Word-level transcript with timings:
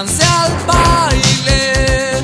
únanse 0.00 0.24
al 0.24 0.52
baile 0.66 2.22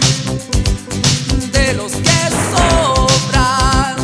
de 1.52 1.74
los 1.74 1.92
que 1.92 2.30
sobran, 2.50 3.96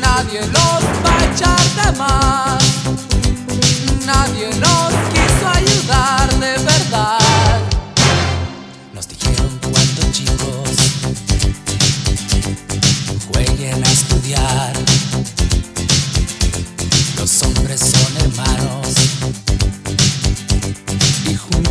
nadie 0.00 0.40
los 0.40 0.82
va 1.04 1.18
a 1.18 1.24
echar 1.26 1.92
de 1.92 1.98
más. 1.98 2.75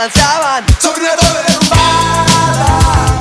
Balanceaban 0.00 0.64
sobre 0.80 1.02
una 1.02 1.14
derrumbada. 1.34 3.18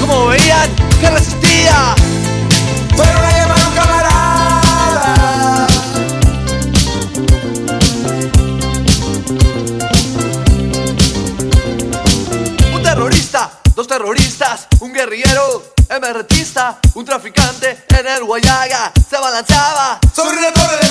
Como 0.00 0.26
veían 0.26 0.74
que 1.00 1.08
resistía, 1.08 1.94
fueron 2.96 3.24
a 3.24 3.30
llamar 3.30 3.60
a 3.60 3.68
un 3.68 3.74
camarada. 3.76 5.66
Un 12.74 12.82
terrorista, 12.82 13.50
dos 13.76 13.86
terroristas, 13.86 14.66
un 14.80 14.92
guerrillero, 14.92 15.62
emerretista, 15.88 16.80
un 16.94 17.04
traficante 17.04 17.84
en 17.88 18.06
el 18.08 18.24
Guayaga 18.24 18.92
se 19.08 19.16
balanceaba 19.16 20.00
sobre 20.12 20.38
una 20.38 20.52
torre 20.52 20.85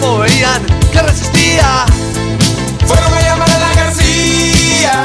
Como 0.00 0.18
veían 0.18 0.64
que 0.92 1.02
resistía, 1.02 1.84
fueron 2.86 3.12
a 3.14 3.20
llamar 3.20 3.50
a 3.50 3.58
la 3.58 3.74
García. 3.74 5.04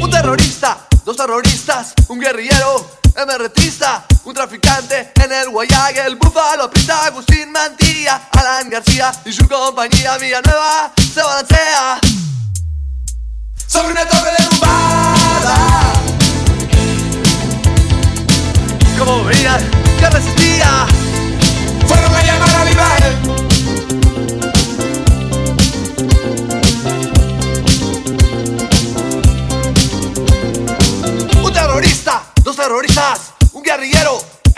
Un 0.00 0.10
terrorista, 0.10 0.78
dos 1.04 1.16
terroristas, 1.16 1.94
un 2.06 2.20
guerrillero, 2.20 2.88
emerretista, 3.16 4.04
un 4.24 4.34
traficante 4.34 5.12
en 5.16 5.32
el 5.32 5.50
Guayaga, 5.50 6.06
el 6.06 6.14
búfalo 6.14 6.70
pinta 6.70 7.04
Agustín 7.06 7.50
Mantilla, 7.50 8.28
Alan 8.30 8.70
García 8.70 9.10
y 9.24 9.32
su 9.32 9.48
compañía 9.48 10.16
Villanueva 10.18 10.92
se 11.12 11.20
balancea 11.20 11.98
sobre 13.66 13.90
una 13.90 14.08
torre 14.08 14.30
derrumbada. 14.38 15.13
Como 19.04 19.24
veían 19.24 19.60
que 20.00 20.08
resistía, 20.08 20.86
fueron 21.86 22.14
a 22.14 22.22
llamar 22.22 22.56
a 22.56 22.64
Vivar. 22.64 23.53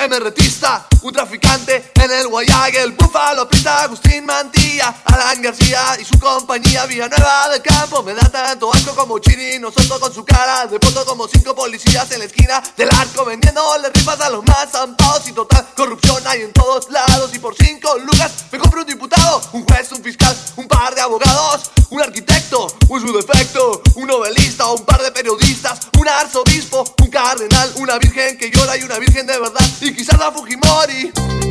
Emerretista, 0.07 0.87
un 1.03 1.13
traficante 1.13 1.91
en 1.95 2.11
el 2.11 2.29
Guayaga, 2.29 2.83
el 2.83 2.93
búfalo 2.93 3.49
pinta 3.49 3.83
Agustín 3.83 4.25
Mantilla, 4.25 4.95
Alan 5.05 5.43
García 5.43 5.99
y 6.01 6.05
su 6.05 6.19
compañía. 6.19 6.87
Villanueva 6.87 7.49
del 7.51 7.63
Campo. 7.63 8.03
Me 8.03 8.15
da 8.15 8.29
tanto 8.29 8.73
asco 8.73 8.95
como 8.95 9.19
Chini, 9.19 9.59
nosotros 9.59 9.99
con 9.99 10.15
su 10.15 10.25
cara. 10.25 10.67
De 10.67 10.79
foto 10.79 11.05
como 11.05 11.27
cinco 11.27 11.55
policías 11.55 12.11
en 12.13 12.21
la 12.21 12.25
esquina 12.25 12.63
del 12.77 12.89
arco 12.91 13.25
vendiéndole 13.25 13.91
rifas 13.91 14.21
a 14.21 14.31
los 14.31 14.45
más 14.47 14.71
zampados. 14.71 15.29
Y 15.29 15.33
total 15.33 15.67
corrupción 15.77 16.23
hay 16.27 16.43
en 16.43 16.53
todos 16.53 16.89
lados. 16.91 17.35
Y 17.35 17.39
por 17.39 17.55
cinco 17.57 17.99
lucas 17.99 18.33
me 18.53 18.59
compro 18.59 18.81
un 18.81 18.87
diputado, 18.87 19.41
un 19.53 19.65
juez, 19.65 19.91
un 19.93 20.03
fiscal, 20.03 20.37
un 20.57 20.69
par 20.69 20.95
de 20.95 21.01
abogados, 21.01 21.71
un 21.91 22.01
arquitecto, 22.01 22.69
un 22.89 23.01
su 23.01 23.13
defecto, 23.13 23.83
un 23.97 24.07
novelista, 24.07 24.67
un 24.67 24.85
par 24.85 25.03
de 25.03 25.11
periodistas, 25.11 25.81
un 25.99 26.09
arzobispo, 26.09 26.85
una 27.87 27.99
virgen 27.99 28.37
que 28.37 28.51
llora 28.51 28.77
y 28.77 28.83
una 28.83 28.99
virgen 28.99 29.29
de 29.29 29.39
verdad 29.39 29.61
y 29.81 29.95
quizás 29.95 30.19
la 30.19 30.33
Fujimori. 30.33 31.46